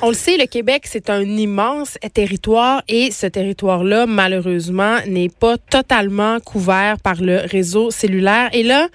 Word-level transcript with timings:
On 0.00 0.08
le 0.08 0.14
sait, 0.14 0.38
le 0.38 0.46
Québec, 0.46 0.84
c'est 0.86 1.10
un 1.10 1.22
immense 1.22 1.98
territoire 2.14 2.82
et 2.88 3.10
ce 3.10 3.26
territoire-là, 3.26 4.06
malheureusement, 4.06 4.96
n'est 5.06 5.28
pas 5.28 5.58
totalement 5.58 6.40
couvert 6.40 6.96
par 6.98 7.20
le 7.20 7.42
réseau 7.44 7.90
cellulaire. 7.90 8.48
Et 8.54 8.62
là, 8.62 8.88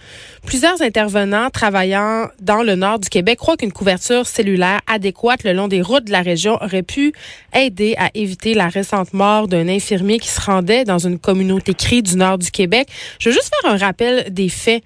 plusieurs 0.43 0.81
intervenants 0.81 1.51
travaillant 1.51 2.27
dans 2.41 2.63
le 2.63 2.73
nord 2.73 2.97
du 2.97 3.07
Québec 3.07 3.37
croient 3.37 3.55
qu'une 3.55 3.71
couverture 3.71 4.25
cellulaire 4.25 4.81
adéquate 4.87 5.43
le 5.43 5.53
long 5.53 5.67
des 5.67 5.83
routes 5.83 6.05
de 6.05 6.11
la 6.11 6.23
région 6.23 6.55
aurait 6.55 6.81
pu 6.81 7.13
aider 7.53 7.93
à 7.99 8.09
éviter 8.15 8.55
la 8.55 8.67
récente 8.67 9.13
mort 9.13 9.47
d'un 9.47 9.67
infirmier 9.67 10.17
qui 10.17 10.29
se 10.29 10.41
rendait 10.41 10.85
dans 10.85 10.97
une 10.97 11.19
communauté 11.19 11.75
crie 11.75 12.01
du 12.01 12.15
nord 12.15 12.39
du 12.39 12.49
Québec. 12.49 12.87
Je 13.19 13.29
veux 13.29 13.35
juste 13.35 13.51
faire 13.61 13.71
un 13.71 13.77
rappel 13.77 14.33
des 14.33 14.49
faits. 14.49 14.83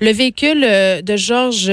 Le 0.00 0.10
véhicule 0.10 0.64
euh, 0.64 1.02
de 1.02 1.16
Georges 1.16 1.70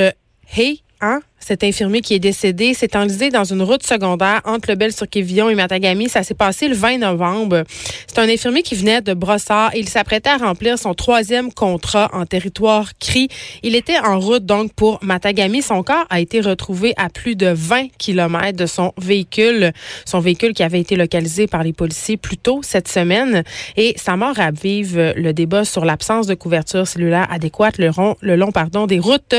Hay, 0.58 0.82
hein, 1.00 1.22
cet 1.48 1.64
infirmier 1.64 2.02
qui 2.02 2.14
est 2.14 2.20
décédé 2.20 2.74
s'est 2.74 2.98
enlisé 2.98 3.30
dans 3.30 3.46
une 3.46 3.62
route 3.62 3.82
secondaire 3.82 4.42
entre 4.44 4.70
le 4.70 4.76
Bel-sur-Quévillon 4.76 5.50
et 5.50 5.56
Matagami. 5.56 6.10
Ça 6.10 6.22
s'est 6.22 6.34
passé 6.34 6.68
le 6.68 6.76
20 6.76 6.98
novembre. 6.98 7.64
C'est 8.06 8.20
un 8.20 8.28
infirmier 8.28 8.64
qui 8.64 8.76
venait 8.76 9.00
de 9.00 9.14
Brossard 9.14 9.72
il 9.74 9.88
s'apprêtait 9.88 10.32
à 10.32 10.36
remplir 10.36 10.78
son 10.78 10.94
troisième 10.94 11.54
contrat 11.54 12.10
en 12.12 12.26
territoire 12.26 12.92
CRI. 13.00 13.30
Il 13.64 13.76
était 13.76 13.98
en 13.98 14.20
route 14.20 14.46
donc 14.46 14.74
pour 14.74 15.00
Matagami. 15.02 15.62
Son 15.62 15.84
corps 15.84 16.06
a 16.10 16.20
été 16.20 16.42
retrouvé 16.42 16.94
à 16.98 17.08
plus 17.08 17.38
de 17.38 17.48
20 17.48 17.92
kilomètres 17.98 18.58
de 18.58 18.66
son 18.66 18.92
véhicule. 18.98 19.72
Son 20.04 20.20
véhicule 20.20 20.54
qui 20.54 20.64
avait 20.64 20.82
été 20.82 20.98
localisé 20.98 21.48
par 21.48 21.64
les 21.64 21.72
policiers 21.72 22.18
plus 22.18 22.38
tôt 22.38 22.60
cette 22.62 22.90
semaine. 22.90 23.44
Et 23.78 23.94
sa 23.96 24.18
mort 24.18 24.36
ravive 24.36 25.14
le 25.16 25.32
débat 25.32 25.64
sur 25.64 25.86
l'absence 25.86 26.28
de 26.28 26.34
couverture 26.34 26.86
cellulaire 26.86 27.28
adéquate 27.32 27.78
le, 27.78 27.92
long, 28.36 28.86
des 28.86 29.00
routes 29.00 29.36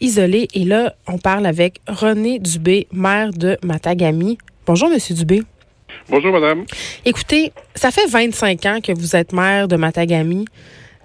isolées. 0.00 0.46
Et 0.54 0.64
là, 0.64 0.94
on 1.08 1.18
parle 1.18 1.31
avec 1.38 1.80
René 1.88 2.38
Dubé, 2.38 2.86
maire 2.92 3.32
de 3.32 3.56
Matagami. 3.62 4.38
Bonjour, 4.66 4.88
Monsieur 4.90 5.14
Dubé. 5.14 5.42
Bonjour, 6.08 6.32
madame. 6.32 6.64
Écoutez, 7.04 7.52
ça 7.74 7.90
fait 7.90 8.06
25 8.06 8.66
ans 8.66 8.78
que 8.82 8.92
vous 8.92 9.16
êtes 9.16 9.32
maire 9.32 9.68
de 9.68 9.76
Matagami. 9.76 10.44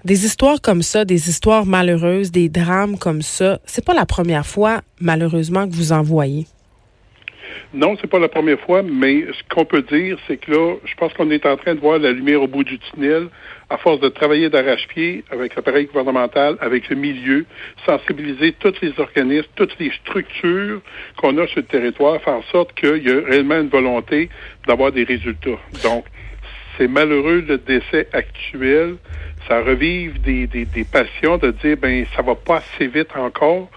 Des 0.06 0.26
histoires 0.26 0.62
comme 0.62 0.84
ça, 0.84 1.06
des 1.06 1.30
histoires 1.30 1.66
malheureuses, 1.66 2.32
des 2.32 2.50
drames 2.50 2.98
comme 2.98 3.22
ça, 3.22 3.60
c'est 3.66 3.84
pas 3.84 3.94
la 3.94 4.06
première 4.06 4.46
fois, 4.46 4.82
malheureusement, 5.00 5.68
que 5.68 5.74
vous 5.74 5.92
en 5.92 6.02
voyez. 6.02 6.48
Non, 7.74 7.98
c'est 8.00 8.08
pas 8.10 8.20
la 8.20 8.30
première 8.30 8.60
fois, 8.60 8.82
mais 8.82 9.26
ce 9.32 9.44
qu'on 9.54 9.66
peut 9.66 9.82
dire, 9.82 10.18
c'est 10.28 10.38
que 10.38 10.52
là, 10.52 10.76
je 10.86 10.96
pense 10.96 11.14
qu'on 11.14 11.30
est 11.32 11.46
en 11.46 11.58
train 11.58 11.76
de 11.76 11.80
voir 11.80 12.00
la 12.00 12.12
lumière 12.12 12.42
au 12.42 12.48
bout 12.48 12.64
du 12.64 12.80
tunnel 12.80 13.28
à 13.70 13.78
force 13.78 14.00
de 14.00 14.08
travailler 14.08 14.50
d'arrache-pied 14.50 15.26
avec 15.30 15.56
l'appareil 15.56 15.86
gouvernemental, 15.86 16.58
avec 16.62 16.90
le 16.90 16.96
milieu, 16.96 17.46
sensibiliser 17.86 18.54
tous 18.54 18.74
les 18.82 18.98
organismes, 19.00 19.50
toutes 19.56 19.78
les 19.80 19.92
structures 19.92 20.82
qu'on 21.18 21.38
a 21.38 21.48
sur 21.48 21.58
le 21.58 21.66
territoire, 21.66 22.22
faire 22.22 22.36
en 22.36 22.44
sorte 22.44 22.74
qu'il 22.74 23.06
y 23.06 23.12
a 23.12 23.20
réellement 23.26 23.60
une 23.60 23.70
volonté 23.70 24.30
d'avoir 24.68 24.92
des 24.92 25.04
résultats. 25.04 25.60
Donc, 25.84 26.06
c'est 26.78 26.88
malheureux 26.88 27.44
le 27.48 27.58
décès 27.58 28.08
actuel. 28.14 28.96
Ça 29.48 29.62
revive 29.62 30.22
des, 30.22 30.48
des, 30.48 30.66
des 30.66 30.84
passions 30.84 31.38
de 31.38 31.52
dire, 31.52 31.78
ben, 31.78 32.06
ça 32.16 32.22
va 32.22 32.36
pas 32.36 32.58
assez 32.58 32.88
vite 32.88 33.10
encore 33.16 33.70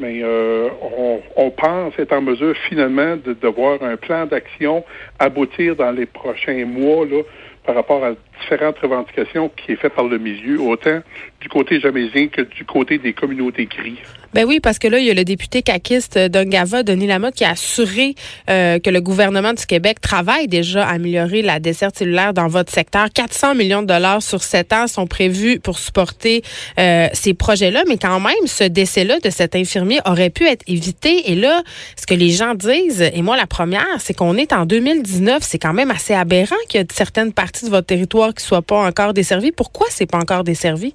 mais 0.00 0.20
euh, 0.22 0.68
on, 0.96 1.20
on, 1.36 1.50
pense 1.50 1.98
être 1.98 2.12
en 2.12 2.22
mesure 2.22 2.56
finalement 2.68 3.16
de, 3.16 3.34
de 3.34 3.48
voir 3.48 3.82
un 3.82 3.96
plan 3.96 4.26
d'action 4.26 4.84
aboutir 5.18 5.76
dans 5.76 5.90
les 5.90 6.06
prochains 6.06 6.64
mois 6.64 7.04
là, 7.04 7.22
par 7.64 7.74
rapport 7.74 8.04
à 8.04 8.12
différentes 8.40 8.78
revendications 8.78 9.50
qui 9.50 9.72
est 9.72 9.76
fait 9.76 9.90
par 9.90 10.04
le 10.04 10.18
milieu, 10.18 10.60
autant 10.60 11.00
du 11.40 11.48
côté 11.48 11.78
jamaisien 11.78 12.28
que 12.28 12.42
du 12.42 12.64
côté 12.64 12.98
des 12.98 13.12
communautés 13.12 13.66
gris. 13.66 14.00
Ben 14.32 14.44
oui, 14.44 14.60
parce 14.60 14.78
que 14.78 14.86
là, 14.86 15.00
il 15.00 15.06
y 15.06 15.10
a 15.10 15.14
le 15.14 15.24
député 15.24 15.60
caquiste 15.60 16.16
d'Ungava, 16.16 16.84
Denis 16.84 17.08
Lamotte, 17.08 17.34
qui 17.34 17.44
a 17.44 17.50
assuré 17.50 18.14
euh, 18.48 18.78
que 18.78 18.88
le 18.88 19.00
gouvernement 19.00 19.52
du 19.52 19.66
Québec 19.66 20.00
travaille 20.00 20.46
déjà 20.46 20.86
à 20.86 20.92
améliorer 20.92 21.42
la 21.42 21.58
desserte 21.58 21.98
cellulaire 21.98 22.32
dans 22.32 22.46
votre 22.46 22.72
secteur. 22.72 23.08
400 23.12 23.56
millions 23.56 23.82
de 23.82 23.88
dollars 23.88 24.22
sur 24.22 24.44
sept 24.44 24.72
ans 24.72 24.86
sont 24.86 25.08
prévus 25.08 25.58
pour 25.58 25.80
supporter 25.80 26.44
euh, 26.78 27.08
ces 27.12 27.34
projets-là, 27.34 27.82
mais 27.88 27.98
quand 27.98 28.20
même, 28.20 28.46
ce 28.46 28.62
décès-là 28.62 29.18
de 29.18 29.30
cet 29.30 29.56
infirmier 29.56 29.98
aurait 30.06 30.30
pu 30.30 30.46
être 30.46 30.62
évité. 30.68 31.32
Et 31.32 31.34
là, 31.34 31.64
ce 31.96 32.06
que 32.06 32.14
les 32.14 32.30
gens 32.30 32.54
disent, 32.54 33.02
et 33.12 33.22
moi 33.22 33.36
la 33.36 33.48
première, 33.48 33.98
c'est 33.98 34.14
qu'on 34.14 34.36
est 34.36 34.52
en 34.52 34.64
2019, 34.64 35.42
c'est 35.42 35.58
quand 35.58 35.72
même 35.72 35.90
assez 35.90 36.14
aberrant 36.14 36.54
qu'il 36.68 36.80
y 36.80 36.84
a 36.84 36.86
certaines 36.94 37.32
parties 37.32 37.64
de 37.64 37.70
votre 37.70 37.88
territoire 37.88 38.32
qui 38.32 38.44
soient 38.44 38.62
pas 38.62 38.78
encore 38.78 39.12
desservies. 39.12 39.50
Pourquoi 39.50 39.88
c'est 39.90 40.06
pas 40.06 40.18
encore 40.18 40.44
desservi? 40.44 40.94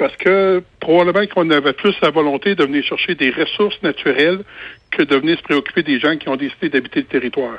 Parce 0.00 0.16
que 0.16 0.62
probablement 0.80 1.26
qu'on 1.26 1.50
avait 1.50 1.74
plus 1.74 1.94
la 2.00 2.08
volonté 2.08 2.54
de 2.54 2.64
venir 2.64 2.82
chercher 2.82 3.14
des 3.14 3.30
ressources 3.30 3.80
naturelles 3.82 4.40
que 4.90 5.02
de 5.02 5.14
venir 5.14 5.36
se 5.36 5.42
préoccuper 5.42 5.82
des 5.82 6.00
gens 6.00 6.16
qui 6.16 6.30
ont 6.30 6.36
décidé 6.36 6.70
d'habiter 6.70 7.00
le 7.00 7.06
territoire. 7.06 7.58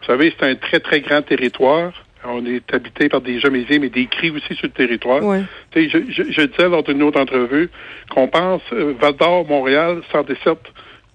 Vous 0.00 0.06
savez, 0.06 0.34
c'est 0.36 0.46
un 0.46 0.56
très, 0.56 0.80
très 0.80 1.00
grand 1.00 1.22
territoire. 1.22 1.92
On 2.24 2.44
est 2.44 2.74
habité 2.74 3.08
par 3.08 3.20
des 3.20 3.38
Jamésiens, 3.38 3.78
mais 3.78 3.88
des 3.88 4.06
cris 4.06 4.30
aussi 4.30 4.56
sur 4.56 4.66
le 4.66 4.70
territoire. 4.70 5.22
Ouais. 5.22 5.42
Je, 5.76 5.88
je, 6.10 6.24
je, 6.28 6.42
disais 6.42 6.68
lors 6.68 6.82
d'une 6.82 7.04
autre 7.04 7.20
entrevue 7.20 7.70
qu'on 8.10 8.26
pense 8.26 8.62
euh, 8.72 8.94
Val 9.00 9.14
d'Or, 9.14 9.46
Montréal, 9.46 10.02
sans 10.10 10.24
desserte 10.24 10.66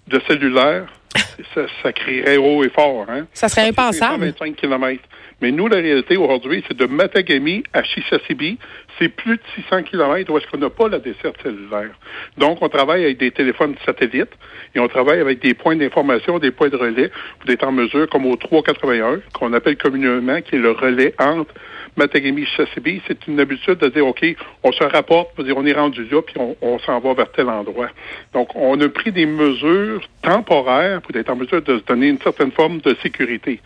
de 0.07 0.21
cellulaire, 0.25 0.85
ça, 1.53 1.63
ça 1.83 1.91
crierait 1.91 2.37
haut 2.37 2.63
et 2.63 2.69
fort. 2.69 3.07
Hein? 3.09 3.27
Ça 3.33 3.49
serait 3.49 3.67
impensable. 3.67 4.33
125 4.39 4.55
km. 4.55 5.03
Mais 5.41 5.51
nous, 5.51 5.67
la 5.67 5.77
réalité 5.77 6.17
aujourd'hui, 6.17 6.63
c'est 6.67 6.77
de 6.77 6.85
Matagami 6.85 7.63
à 7.73 7.81
Chisasibi, 7.81 8.59
c'est 8.99 9.09
plus 9.09 9.37
de 9.37 9.41
600 9.55 9.83
km 9.83 10.31
où 10.31 10.37
est-ce 10.37 10.45
qu'on 10.47 10.59
n'a 10.59 10.69
pas 10.69 10.87
la 10.87 10.99
desserte 10.99 11.35
cellulaire. 11.41 11.89
Donc, 12.37 12.59
on 12.61 12.69
travaille 12.69 13.03
avec 13.03 13.17
des 13.17 13.31
téléphones 13.31 13.75
satellites 13.83 14.31
et 14.75 14.79
on 14.79 14.87
travaille 14.87 15.19
avec 15.19 15.41
des 15.41 15.55
points 15.55 15.75
d'information, 15.75 16.37
des 16.37 16.51
points 16.51 16.69
de 16.69 16.75
relais 16.75 17.09
pour 17.39 17.49
être 17.49 17.63
en 17.63 17.71
mesure, 17.71 18.07
comme 18.07 18.27
au 18.27 18.35
381, 18.35 19.21
qu'on 19.33 19.51
appelle 19.53 19.77
communément, 19.77 20.41
qui 20.41 20.55
est 20.55 20.59
le 20.59 20.71
relais 20.71 21.15
entre 21.17 21.51
Matagami 21.97 22.43
et 22.43 22.45
Chisasibi. 22.45 23.01
C'est 23.07 23.25
une 23.27 23.39
habitude 23.39 23.79
de 23.79 23.89
dire, 23.89 24.05
OK, 24.05 24.23
on 24.63 24.71
se 24.71 24.83
rapporte, 24.83 25.41
dire, 25.43 25.57
on 25.57 25.65
est 25.65 25.73
rendu 25.73 26.05
là, 26.05 26.21
puis 26.21 26.35
on, 26.37 26.55
on 26.61 26.77
s'en 26.79 26.99
va 26.99 27.15
vers 27.15 27.31
tel 27.31 27.49
endroit. 27.49 27.89
Donc, 28.33 28.55
on 28.55 28.79
a 28.79 28.89
pris 28.89 29.11
des 29.11 29.25
mesures 29.25 30.07
temporaires 30.21 31.01
pour 31.01 31.15
être 31.15 31.31
en 31.31 31.35
mesure 31.35 31.63
de 31.63 31.79
se 31.79 31.83
donner 31.83 32.09
une 32.09 32.19
certaine 32.19 32.51
forme 32.51 32.79
de 32.81 32.95
sécurité. 33.01 33.59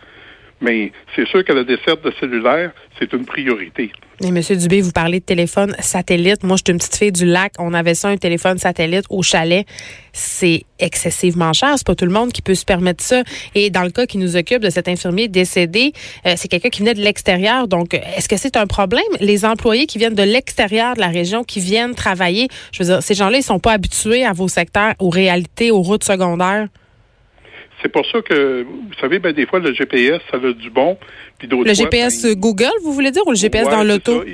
Mais 0.60 0.92
c'est 1.14 1.26
sûr 1.26 1.44
que 1.44 1.52
la 1.52 1.64
desserte 1.64 2.02
de 2.02 2.12
cellulaire, 2.18 2.72
c'est 2.98 3.12
une 3.12 3.26
priorité. 3.26 3.92
Et 4.22 4.30
Monsieur 4.30 4.56
Dubé, 4.56 4.80
vous 4.80 4.92
parlez 4.92 5.20
de 5.20 5.24
téléphone 5.24 5.76
satellite. 5.80 6.42
Moi, 6.42 6.56
je 6.56 6.62
suis 6.64 6.72
une 6.72 6.78
petite 6.78 6.96
fille 6.96 7.12
du 7.12 7.26
lac. 7.26 7.52
On 7.58 7.74
avait 7.74 7.94
ça, 7.94 8.08
un 8.08 8.16
téléphone 8.16 8.56
satellite 8.56 9.04
au 9.10 9.22
chalet. 9.22 9.66
C'est 10.14 10.62
excessivement 10.78 11.52
cher. 11.52 11.74
C'est 11.76 11.86
pas 11.86 11.94
tout 11.94 12.06
le 12.06 12.12
monde 12.12 12.32
qui 12.32 12.40
peut 12.40 12.54
se 12.54 12.64
permettre 12.64 13.04
ça. 13.04 13.22
Et 13.54 13.68
dans 13.68 13.82
le 13.82 13.90
cas 13.90 14.06
qui 14.06 14.16
nous 14.16 14.36
occupe 14.36 14.62
de 14.62 14.70
cet 14.70 14.88
infirmier 14.88 15.28
décédé, 15.28 15.92
euh, 16.24 16.32
c'est 16.36 16.48
quelqu'un 16.48 16.70
qui 16.70 16.80
venait 16.80 16.94
de 16.94 17.02
l'extérieur. 17.02 17.68
Donc, 17.68 17.92
est-ce 17.92 18.28
que 18.28 18.38
c'est 18.38 18.56
un 18.56 18.66
problème? 18.66 19.04
Les 19.20 19.44
employés 19.44 19.86
qui 19.86 19.98
viennent 19.98 20.14
de 20.14 20.22
l'extérieur 20.22 20.94
de 20.94 21.00
la 21.00 21.08
région, 21.08 21.44
qui 21.44 21.60
viennent 21.60 21.94
travailler, 21.94 22.48
je 22.72 22.82
veux 22.82 22.88
dire, 22.88 23.02
ces 23.02 23.14
gens-là, 23.14 23.36
ils 23.36 23.42
sont 23.42 23.58
pas 23.58 23.72
habitués 23.72 24.24
à 24.24 24.32
vos 24.32 24.48
secteurs, 24.48 24.94
aux 24.98 25.10
réalités, 25.10 25.70
aux 25.70 25.82
routes 25.82 26.04
secondaires. 26.04 26.68
C'est 27.82 27.90
pour 27.90 28.06
ça 28.06 28.22
que, 28.22 28.62
vous 28.62 28.94
savez, 29.00 29.18
ben, 29.18 29.32
des 29.32 29.46
fois, 29.46 29.58
le 29.58 29.72
GPS, 29.72 30.20
ça 30.30 30.38
a 30.38 30.52
du 30.52 30.70
bon. 30.70 30.98
Puis 31.38 31.48
le 31.48 31.74
GPS 31.74 32.22
ben, 32.22 32.34
Google, 32.34 32.72
vous 32.82 32.92
voulez 32.92 33.10
dire, 33.10 33.22
ou 33.26 33.30
le 33.30 33.36
GPS 33.36 33.66
ouais, 33.66 33.70
dans 33.70 33.84
l'auto? 33.84 34.24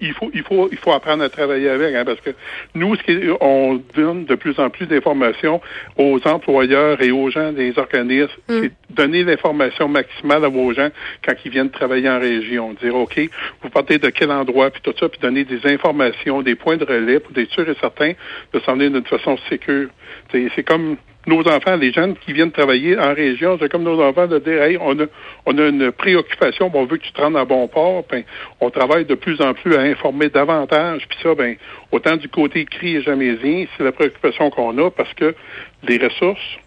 Il 0.00 0.12
faut, 0.12 0.30
il 0.32 0.42
faut, 0.44 0.68
il 0.70 0.78
faut 0.78 0.92
apprendre 0.92 1.24
à 1.24 1.28
travailler 1.28 1.68
avec, 1.68 1.92
hein, 1.92 2.04
parce 2.04 2.20
que 2.20 2.30
nous, 2.74 2.94
ce 2.94 3.02
qui, 3.02 3.18
on 3.40 3.82
donne 3.96 4.26
de 4.26 4.36
plus 4.36 4.56
en 4.60 4.70
plus 4.70 4.86
d'informations 4.86 5.60
aux 5.96 6.20
employeurs 6.24 7.02
et 7.02 7.10
aux 7.10 7.30
gens 7.30 7.52
des 7.52 7.76
organismes. 7.78 8.30
Mm. 8.48 8.60
C'est 8.62 8.72
donner 8.90 9.24
l'information 9.24 9.88
maximale 9.88 10.44
à 10.44 10.48
vos 10.48 10.72
gens 10.72 10.90
quand 11.24 11.34
ils 11.44 11.50
viennent 11.50 11.70
travailler 11.70 12.08
en 12.08 12.20
région. 12.20 12.74
Dire, 12.80 12.94
OK, 12.94 13.20
vous 13.62 13.70
partez 13.70 13.98
de 13.98 14.10
quel 14.10 14.30
endroit, 14.30 14.70
puis 14.70 14.82
tout 14.82 14.94
ça, 14.98 15.08
puis 15.08 15.18
donner 15.18 15.44
des 15.44 15.66
informations, 15.66 16.42
des 16.42 16.54
points 16.54 16.76
de 16.76 16.84
relais 16.84 17.18
pour 17.18 17.36
être 17.36 17.50
sûr 17.50 17.68
et 17.68 17.74
certain 17.80 18.12
de 18.52 18.60
s'en 18.60 18.74
venir 18.74 18.92
d'une 18.92 19.04
façon 19.04 19.36
sécure. 19.48 19.88
C'est 20.30 20.62
comme 20.62 20.96
nos 21.26 21.46
enfants, 21.48 21.76
les 21.76 21.92
jeunes 21.92 22.16
qui 22.16 22.32
viennent 22.32 22.52
travailler 22.52 22.98
en 22.98 23.12
région, 23.12 23.58
c'est 23.60 23.70
comme 23.70 23.82
nos 23.82 24.00
enfants 24.00 24.26
de 24.26 24.38
dire, 24.38 24.62
hey, 24.62 24.78
on 24.80 24.98
a, 24.98 25.04
on 25.46 25.58
a 25.58 25.68
une 25.68 25.92
préoccupation, 25.92 26.70
on 26.72 26.84
veut 26.86 26.96
que 26.96 27.04
tu 27.04 27.12
te 27.12 27.20
rendes 27.20 27.36
à 27.36 27.44
bon 27.44 27.66
port, 27.68 28.04
ben, 28.10 28.22
on 28.60 28.70
travaille 28.70 29.04
de 29.04 29.14
plus 29.14 29.40
en 29.40 29.52
plus 29.52 29.74
à 29.74 29.80
informer 29.80 30.28
davantage, 30.28 31.06
puis 31.08 31.18
ça, 31.22 31.34
ben, 31.34 31.56
autant 31.92 32.16
du 32.16 32.28
côté 32.28 32.64
CRI 32.64 32.96
et 32.96 33.02
Jamaisien, 33.02 33.66
c'est 33.76 33.84
la 33.84 33.92
préoccupation 33.92 34.50
qu'on 34.50 34.78
a 34.78 34.90
parce 34.90 35.12
que 35.14 35.34
les 35.82 35.98
ressources 35.98 36.58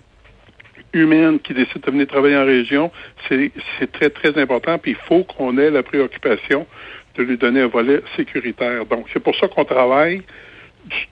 humaines 0.93 1.39
qui 1.39 1.53
décident 1.53 1.81
de 1.85 1.91
venir 1.91 2.07
travailler 2.07 2.37
en 2.37 2.45
région, 2.45 2.91
c'est 3.29 3.91
très, 3.91 4.09
très 4.09 4.37
important, 4.39 4.77
puis 4.77 4.91
il 4.91 5.07
faut 5.07 5.23
qu'on 5.23 5.57
ait 5.57 5.71
la 5.71 5.83
préoccupation 5.83 6.67
de 7.15 7.23
lui 7.23 7.37
donner 7.37 7.61
un 7.61 7.67
volet 7.67 8.01
sécuritaire. 8.15 8.85
Donc, 8.85 9.07
c'est 9.13 9.21
pour 9.21 9.35
ça 9.35 9.47
qu'on 9.47 9.65
travaille 9.65 10.21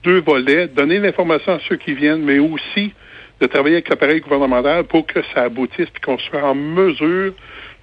deux 0.02 0.20
volets, 0.20 0.68
donner 0.68 0.98
l'information 0.98 1.52
à 1.52 1.60
ceux 1.68 1.76
qui 1.76 1.94
viennent, 1.94 2.22
mais 2.22 2.38
aussi 2.38 2.92
de 3.40 3.46
travailler 3.46 3.76
avec 3.76 3.88
l'appareil 3.88 4.20
gouvernemental 4.20 4.84
pour 4.84 5.06
que 5.06 5.20
ça 5.34 5.42
aboutisse 5.42 5.88
et 5.88 6.04
qu'on 6.04 6.18
soit 6.18 6.42
en 6.42 6.54
mesure 6.54 7.32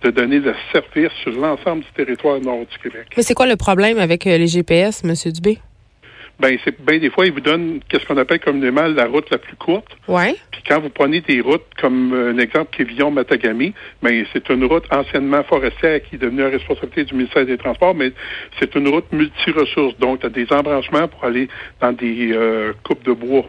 de 0.04 0.12
donner 0.12 0.40
le 0.40 0.54
service 0.72 1.12
sur 1.24 1.32
l'ensemble 1.32 1.84
du 1.84 1.92
territoire 1.96 2.40
nord 2.40 2.66
du 2.70 2.78
Québec. 2.78 3.08
Mais 3.18 3.24
c'est 3.24 3.34
quoi 3.34 3.48
le 3.48 3.56
problème 3.56 3.98
avec 3.98 4.26
les 4.26 4.48
GPS, 4.48 5.04
M. 5.04 5.14
Dubé? 5.32 5.58
ben 6.40 6.58
c'est 6.64 6.80
bien 6.82 7.00
des 7.00 7.10
fois, 7.10 7.26
ils 7.26 7.32
vous 7.32 7.42
donnent 7.42 7.80
qu'est-ce 7.90 8.06
qu'on 8.06 8.18
appelle 8.18 8.40
communément 8.40 8.88
la 8.88 9.08
route 9.08 9.30
la 9.32 9.38
plus 9.38 9.56
courte. 9.56 9.88
Ouais. 10.08 10.36
Puis 10.52 10.62
quand 10.68 10.80
vous 10.80 10.90
prenez 10.90 11.22
des 11.22 11.42
routes 11.42 11.66
comme 11.80 12.14
un 12.14 12.38
exemple 12.38 12.76
Quévillon-Matagami, 12.78 13.74
ben 14.04 14.26
c'est 14.32 14.48
une 14.50 14.66
route 14.66 14.86
anciennement 14.92 15.44
forestière 15.44 16.02
qui 16.04 16.16
est 16.16 16.20
devenue 16.20 16.42
la 16.42 16.50
responsabilité 16.50 17.06
du 17.06 17.16
ministère 17.16 17.46
des 17.46 17.58
Transports, 17.58 17.96
mais 17.96 18.12
c'est 18.60 18.76
une 18.76 18.88
route 18.88 19.12
multi-ressources. 19.12 19.98
Donc, 19.98 20.20
tu 20.20 20.28
as 20.28 20.30
des 20.30 20.48
embranchements 20.52 21.08
pour 21.08 21.24
aller 21.24 21.48
dans 21.82 21.92
des 21.92 22.32
euh, 22.34 22.74
coupes 22.84 23.04
de 23.04 23.14
bois 23.14 23.46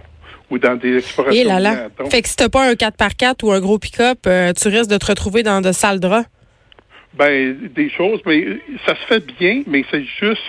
ou 0.51 0.59
dans 0.59 0.77
des 0.77 0.99
explorations. 0.99 1.41
Et 1.41 1.45
là 1.45 1.61
là. 1.61 1.89
Donc, 1.99 2.11
Fait 2.11 2.23
que 2.23 2.29
si 2.29 2.37
t'as 2.37 2.49
pas 2.49 2.69
un 2.69 2.73
4x4 2.75 3.45
ou 3.45 3.53
un 3.53 3.61
gros 3.61 3.79
pick-up, 3.79 4.19
euh, 4.27 4.53
tu 4.53 4.69
risques 4.69 4.91
de 4.91 4.97
te 4.97 5.07
retrouver 5.07 5.43
dans 5.43 5.61
de 5.61 5.73
sales 5.73 6.01
draps. 6.01 6.27
Ben, 7.15 7.57
des 7.75 7.91
choses, 7.91 8.21
mais 8.27 8.45
ça 8.87 8.95
se 8.95 9.01
fait 9.07 9.25
bien, 9.39 9.63
mais 9.67 9.85
c'est 9.91 10.05
juste 10.21 10.43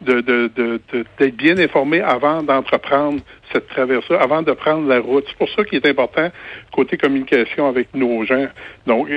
de, 0.00 0.20
de, 0.20 0.50
de, 0.56 0.80
de- 0.92 1.04
d'être 1.18 1.36
bien 1.36 1.58
informé 1.58 2.00
avant 2.00 2.42
d'entreprendre 2.42 3.20
cette 3.52 3.68
traversée, 3.68 4.14
avant 4.14 4.42
de 4.42 4.52
prendre 4.52 4.88
la 4.88 5.00
route. 5.00 5.24
C'est 5.28 5.36
pour 5.36 5.50
ça 5.50 5.64
qu'il 5.64 5.78
est 5.78 5.88
important, 5.88 6.30
côté 6.72 6.96
communication 6.96 7.68
avec 7.68 7.88
nos 7.94 8.24
gens. 8.24 8.46
Donc, 8.86 9.08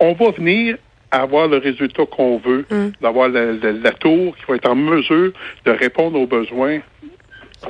on 0.00 0.12
va 0.14 0.30
venir 0.32 0.76
avoir 1.12 1.46
le 1.46 1.58
résultat 1.58 2.04
qu'on 2.06 2.38
veut, 2.38 2.64
Mm. 2.70 2.88
d'avoir 3.00 3.28
la, 3.28 3.52
la- 3.52 3.72
la 3.72 3.92
tour 3.92 4.36
qui 4.36 4.42
va 4.48 4.56
être 4.56 4.68
en 4.68 4.74
mesure 4.74 5.32
de 5.64 5.70
répondre 5.70 6.18
aux 6.18 6.26
besoins 6.26 6.80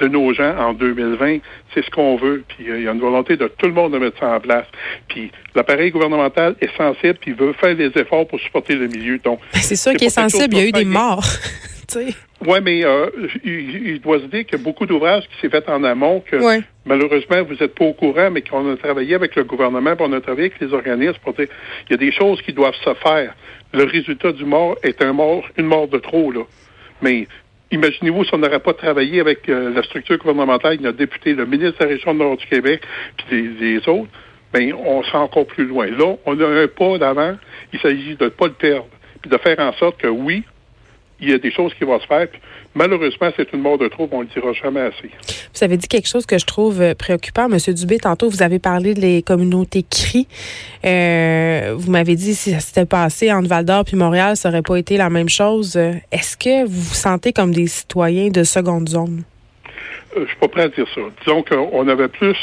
de 0.00 0.08
nos 0.08 0.32
gens 0.34 0.54
en 0.58 0.72
2020, 0.72 1.38
c'est 1.74 1.84
ce 1.84 1.90
qu'on 1.90 2.16
veut. 2.16 2.44
Puis 2.48 2.70
euh, 2.70 2.78
il 2.78 2.84
y 2.84 2.88
a 2.88 2.92
une 2.92 3.00
volonté 3.00 3.36
de 3.36 3.46
tout 3.48 3.66
le 3.66 3.72
monde 3.72 3.92
de 3.92 3.98
mettre 3.98 4.18
ça 4.18 4.34
en 4.34 4.40
place. 4.40 4.66
Puis 5.08 5.30
l'appareil 5.54 5.90
gouvernemental 5.90 6.56
est 6.60 6.74
sensible, 6.76 7.14
puis 7.20 7.30
il 7.32 7.36
veut 7.36 7.52
faire 7.54 7.76
des 7.76 7.90
efforts 7.96 8.26
pour 8.26 8.40
supporter 8.40 8.74
le 8.74 8.88
milieu. 8.88 9.18
Donc, 9.18 9.40
Ben, 9.52 9.60
c'est 9.60 9.76
sûr 9.76 9.92
qu'il 9.94 10.06
est 10.08 10.10
sensible. 10.10 10.54
Il 10.54 10.58
y 10.58 10.62
a 10.62 10.68
eu 10.68 10.72
des 10.72 10.84
morts. 10.84 11.24
tu 11.88 11.94
sais. 12.00 12.06
ouais, 12.44 12.60
mais 12.60 12.84
euh, 12.84 13.06
il, 13.44 13.86
il 13.88 14.00
doit 14.00 14.18
se 14.18 14.24
dire 14.24 14.44
qu'il 14.44 14.58
y 14.58 14.60
a 14.60 14.64
beaucoup 14.64 14.86
d'ouvrages 14.86 15.22
qui 15.28 15.40
s'est 15.40 15.48
fait 15.50 15.68
en 15.68 15.84
amont 15.84 16.20
que 16.20 16.36
Ouais. 16.36 16.60
malheureusement 16.84 17.42
vous 17.44 17.54
n'êtes 17.54 17.74
pas 17.74 17.84
au 17.84 17.92
courant, 17.94 18.30
mais 18.30 18.42
qu'on 18.42 18.70
a 18.72 18.76
travaillé 18.76 19.14
avec 19.14 19.36
le 19.36 19.44
gouvernement, 19.44 19.94
puis 19.94 20.04
on 20.08 20.12
a 20.12 20.20
travaillé 20.20 20.48
avec 20.48 20.60
les 20.60 20.74
organismes 20.74 21.18
pour 21.22 21.34
dire 21.34 21.46
il 21.88 21.92
y 21.92 21.94
a 21.94 21.96
des 21.98 22.10
choses 22.12 22.42
qui 22.42 22.52
doivent 22.52 22.74
se 22.84 22.92
faire. 22.94 23.34
Le 23.72 23.84
résultat 23.84 24.32
du 24.32 24.44
mort 24.44 24.76
est 24.82 25.00
un 25.02 25.12
mort, 25.12 25.44
une 25.56 25.66
mort 25.66 25.86
de 25.88 25.98
trop 25.98 26.32
là. 26.32 26.42
Mais 27.02 27.28
Imaginez-vous 27.70 28.24
si 28.24 28.34
on 28.34 28.38
n'aurait 28.38 28.60
pas 28.60 28.74
travaillé 28.74 29.20
avec 29.20 29.48
euh, 29.48 29.72
la 29.74 29.82
structure 29.82 30.18
gouvernementale, 30.18 30.78
notre 30.80 30.98
député, 30.98 31.34
le 31.34 31.46
ministre 31.46 31.78
de 31.80 31.84
la 31.84 31.90
Région 31.90 32.14
nord 32.14 32.36
du 32.36 32.46
Québec, 32.46 32.82
puis 33.16 33.26
les, 33.58 33.76
les 33.78 33.88
autres, 33.88 34.10
ben 34.52 34.72
on 34.72 35.02
sera 35.02 35.20
encore 35.20 35.46
plus 35.46 35.66
loin. 35.66 35.86
Là, 35.86 36.16
on 36.24 36.40
a 36.40 36.46
un 36.46 36.68
pas 36.68 36.98
d'avant. 36.98 37.36
Il 37.72 37.80
s'agit 37.80 38.14
de 38.14 38.24
ne 38.24 38.28
pas 38.28 38.46
le 38.46 38.52
perdre, 38.52 38.86
puis 39.20 39.30
de 39.30 39.36
faire 39.38 39.58
en 39.58 39.72
sorte 39.72 39.98
que 39.98 40.06
oui, 40.06 40.44
il 41.20 41.30
y 41.30 41.32
a 41.32 41.38
des 41.38 41.50
choses 41.50 41.72
qui 41.74 41.84
vont 41.84 41.98
se 42.00 42.06
faire. 42.06 42.28
Puis, 42.28 42.40
malheureusement, 42.74 43.30
c'est 43.36 43.52
une 43.52 43.60
mort 43.60 43.78
de 43.78 43.88
trop, 43.88 44.08
on 44.12 44.18
ne 44.18 44.24
le 44.24 44.28
dira 44.28 44.52
jamais 44.52 44.80
assez. 44.80 45.10
Vous 45.54 45.64
avez 45.64 45.76
dit 45.76 45.88
quelque 45.88 46.08
chose 46.08 46.26
que 46.26 46.38
je 46.38 46.46
trouve 46.46 46.80
euh, 46.80 46.94
préoccupant, 46.94 47.48
Monsieur 47.48 47.74
Dubé. 47.74 47.98
Tantôt, 47.98 48.28
vous 48.28 48.42
avez 48.42 48.58
parlé 48.58 48.94
des 48.94 49.22
communautés 49.22 49.82
CRI. 49.82 50.26
Euh, 50.84 51.74
vous 51.76 51.90
m'avez 51.90 52.16
dit 52.16 52.34
si 52.34 52.52
ça 52.52 52.60
s'était 52.60 52.86
passé 52.86 53.32
entre 53.32 53.48
Val 53.48 53.64
d'Or 53.64 53.84
puis 53.84 53.96
Montréal, 53.96 54.36
ça 54.36 54.48
aurait 54.50 54.62
pas 54.62 54.76
été 54.76 54.96
la 54.96 55.10
même 55.10 55.28
chose. 55.28 55.76
Est-ce 55.76 56.36
que 56.36 56.64
vous 56.66 56.80
vous 56.80 56.94
sentez 56.94 57.32
comme 57.32 57.52
des 57.52 57.66
citoyens 57.66 58.28
de 58.28 58.44
seconde 58.44 58.88
zone? 58.88 59.24
Euh, 60.16 60.22
je 60.22 60.28
suis 60.28 60.36
pas 60.38 60.48
prêt 60.48 60.62
à 60.62 60.68
dire 60.68 60.86
ça. 60.94 61.00
Disons 61.24 61.42
qu'on 61.42 61.88
avait 61.88 62.08
plus, 62.08 62.36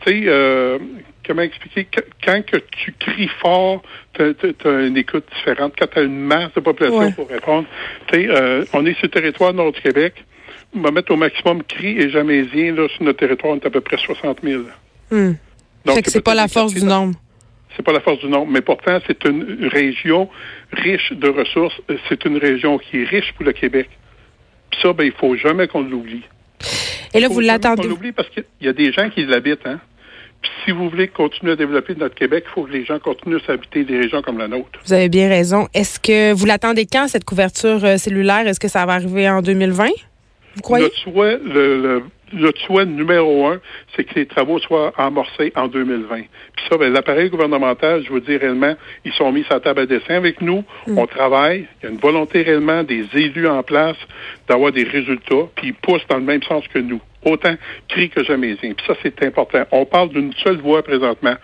tu 0.00 0.10
sais, 0.10 0.22
euh, 0.26 0.78
comment 1.26 1.42
expliquer, 1.42 1.84
Qu- 1.84 2.04
quand 2.24 2.44
que 2.44 2.56
tu 2.56 2.92
cries 2.98 3.30
fort, 3.40 3.82
tu 4.14 4.22
as, 4.22 4.70
une 4.86 4.96
écoute 4.96 5.24
différente. 5.36 5.74
Quand 5.78 5.86
tu 5.92 5.98
as 5.98 6.02
une 6.02 6.18
masse 6.20 6.52
de 6.54 6.60
population 6.60 6.98
Ouais. 6.98 7.12
pour 7.12 7.28
répondre, 7.28 7.66
tu 8.08 8.14
sais, 8.16 8.28
euh, 8.28 8.64
on 8.72 8.84
est 8.86 8.94
sur 8.94 9.04
le 9.04 9.08
territoire 9.10 9.52
nord 9.54 9.72
du 9.72 9.80
Québec, 9.80 10.24
on 10.76 10.80
va 10.80 10.90
mettre 10.90 11.12
au 11.12 11.16
maximum 11.16 11.62
cri 11.62 11.98
et 12.00 12.10
jamaisien, 12.10 12.74
là, 12.74 12.88
sur 12.88 13.04
notre 13.04 13.18
territoire, 13.18 13.52
on 13.52 13.56
est 13.56 13.66
à 13.66 13.70
peu 13.70 13.80
près 13.80 13.96
60 13.96 14.38
000. 14.42 14.62
Hmm. 15.10 15.32
Donc, 15.84 16.00
c'est 16.06 16.24
pas 16.24 16.34
la 16.34 16.48
force 16.48 16.74
du 16.74 16.84
nombre. 16.84 17.14
C'est 17.76 17.82
pas 17.84 17.92
la 17.92 18.00
force 18.00 18.20
du 18.20 18.28
nombre, 18.28 18.50
mais 18.50 18.60
pourtant, 18.60 18.98
c'est 19.06 19.24
une 19.24 19.68
région 19.72 20.28
riche 20.72 21.12
de 21.12 21.28
ressources. 21.28 21.74
C'est 22.08 22.24
une 22.24 22.36
région 22.38 22.78
qui 22.78 23.02
est 23.02 23.04
riche 23.04 23.32
pour 23.34 23.44
le 23.44 23.52
Québec. 23.52 23.88
Puis 24.70 24.80
ça, 24.80 24.92
ben, 24.92 25.04
il 25.04 25.12
faut 25.12 25.34
jamais 25.36 25.66
qu'on 25.66 25.82
l'oublie. 25.82 26.22
Et 27.12 27.20
là, 27.20 27.28
vous 27.28 27.40
l'attendez. 27.40 27.82
qu'on 27.82 27.88
l'oublie 27.88 28.12
parce 28.12 28.28
qu'il 28.30 28.44
y 28.60 28.68
a 28.68 28.72
des 28.72 28.92
gens 28.92 29.10
qui 29.10 29.24
l'habitent, 29.26 29.66
hein. 29.66 29.80
Puis 30.44 30.52
si 30.66 30.70
vous 30.72 30.90
voulez 30.90 31.08
continuer 31.08 31.52
à 31.52 31.56
développer 31.56 31.94
notre 31.94 32.14
Québec, 32.14 32.44
il 32.46 32.52
faut 32.52 32.64
que 32.64 32.72
les 32.72 32.84
gens 32.84 32.98
continuent 32.98 33.36
à 33.36 33.46
s'habiter 33.46 33.82
des 33.84 33.96
régions 33.98 34.20
comme 34.20 34.36
la 34.36 34.46
nôtre. 34.46 34.78
Vous 34.84 34.92
avez 34.92 35.08
bien 35.08 35.30
raison. 35.30 35.68
Est-ce 35.72 35.98
que 35.98 36.34
vous 36.34 36.44
l'attendez 36.44 36.84
quand, 36.84 37.08
cette 37.08 37.24
couverture 37.24 37.82
euh, 37.82 37.96
cellulaire? 37.96 38.46
Est-ce 38.46 38.60
que 38.60 38.68
ça 38.68 38.84
va 38.84 38.92
arriver 38.92 39.26
en 39.26 39.40
2020? 39.40 39.86
Vous 40.56 40.60
croyez? 40.60 40.84
Notre 40.84 40.96
souhait, 40.98 41.38
le, 41.42 41.80
le- 41.82 42.02
notre 42.34 42.60
souhait 42.62 42.84
numéro 42.84 43.46
un, 43.46 43.60
c'est 43.96 44.04
que 44.04 44.14
les 44.16 44.26
travaux 44.26 44.58
soient 44.58 44.92
amorcés 44.98 45.52
en 45.56 45.66
2020. 45.68 46.16
Puis 46.16 46.64
ça, 46.68 46.76
ben, 46.76 46.92
l'appareil 46.92 47.30
gouvernemental, 47.30 48.02
je 48.04 48.10
vous 48.10 48.20
dis 48.20 48.36
réellement, 48.36 48.74
ils 49.06 49.12
sont 49.12 49.32
mis 49.32 49.44
sur 49.44 49.54
la 49.54 49.60
table 49.60 49.80
à 49.80 49.86
dessin 49.86 50.16
avec 50.16 50.40
nous. 50.42 50.62
On 50.88 51.06
travaille. 51.06 51.66
Il 51.82 51.86
y 51.86 51.88
a 51.88 51.90
une 51.92 51.98
volonté 52.00 52.42
réellement 52.42 52.82
des 52.82 53.04
élus 53.14 53.46
en 53.48 53.62
place 53.62 53.96
d'avoir 54.48 54.72
des 54.72 54.84
résultats, 54.84 55.46
puis 55.54 55.68
ils 55.68 55.74
poussent 55.74 56.06
dans 56.10 56.16
le 56.18 56.24
même 56.24 56.42
sens 56.42 56.64
que 56.68 56.78
nous. 56.80 57.00
Autant 57.24 57.54
cri 57.88 58.10
que 58.10 58.22
jamaisien. 58.22 58.72
Puis 58.74 58.86
ça, 58.86 58.94
c'est 59.02 59.22
important. 59.24 59.64
On 59.72 59.84
parle 59.86 60.10
d'une 60.10 60.32
seule 60.42 60.58
voix 60.58 60.82
présentement. 60.82 61.34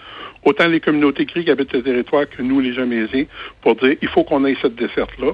Autant 0.45 0.69
les 0.69 0.81
communautés 0.81 1.27
cri 1.27 1.45
qui 1.45 1.51
habitent 1.51 1.73
le 1.73 1.83
territoire 1.83 2.29
que 2.29 2.43
nous, 2.43 2.61
les 2.61 2.73
jamaisiens, 2.73 3.25
pour 3.63 3.77
dire 3.77 3.97
il 4.01 4.09
faut 4.09 4.25
qu'on 4.25 4.45
ait 4.45 4.57
cette 4.63 4.75
desserte-là. 4.75 5.33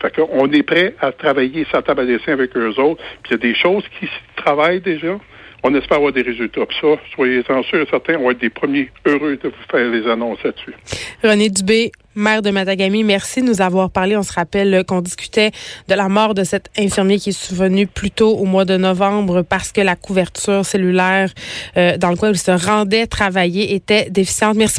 Fait 0.00 0.14
qu'on 0.14 0.50
est 0.50 0.62
prêt 0.62 0.94
à 1.00 1.12
travailler 1.12 1.66
sa 1.70 1.80
table 1.80 2.00
à 2.00 2.04
dessin 2.06 2.32
avec 2.32 2.56
eux 2.56 2.74
autres. 2.80 3.02
Puis 3.22 3.30
il 3.30 3.32
y 3.32 3.34
a 3.34 3.38
des 3.38 3.54
choses 3.54 3.84
qui 3.98 4.08
travaillent 4.36 4.80
déjà. 4.80 5.18
On 5.62 5.74
espère 5.74 5.98
avoir 5.98 6.12
des 6.12 6.22
résultats. 6.22 6.66
Puis 6.66 6.76
ça, 6.80 6.88
soyez-en 7.14 7.62
sûrs 7.62 7.82
et 7.82 7.86
certains, 7.88 8.16
on 8.16 8.24
va 8.26 8.32
être 8.32 8.40
des 8.40 8.50
premiers 8.50 8.90
heureux 9.06 9.36
de 9.36 9.48
vous 9.48 9.64
faire 9.70 9.88
les 9.88 10.08
annonces 10.10 10.42
là-dessus. 10.42 10.74
René 11.22 11.48
Dubé, 11.50 11.92
maire 12.14 12.42
de 12.42 12.50
Matagami, 12.50 13.04
merci 13.04 13.42
de 13.42 13.46
nous 13.46 13.60
avoir 13.60 13.90
parlé. 13.90 14.16
On 14.16 14.22
se 14.22 14.32
rappelle 14.32 14.84
qu'on 14.86 15.00
discutait 15.00 15.50
de 15.88 15.94
la 15.94 16.08
mort 16.08 16.34
de 16.34 16.44
cet 16.44 16.70
infirmier 16.78 17.18
qui 17.18 17.30
est 17.30 17.32
survenu 17.32 17.86
plus 17.86 18.10
tôt 18.10 18.36
au 18.36 18.44
mois 18.44 18.64
de 18.64 18.76
novembre 18.76 19.42
parce 19.42 19.72
que 19.72 19.80
la 19.80 19.96
couverture 19.96 20.64
cellulaire 20.64 21.30
euh, 21.76 21.96
dans 21.98 22.10
le 22.10 22.16
il 22.22 22.38
se 22.38 22.50
rendait 22.50 23.06
travailler 23.06 23.74
était 23.74 24.08
déficiente. 24.10 24.56
Merci. 24.56 24.70